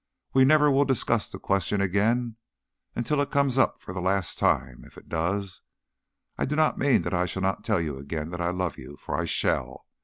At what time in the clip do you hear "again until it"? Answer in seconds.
1.79-3.29